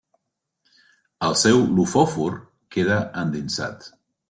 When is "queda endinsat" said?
2.77-3.89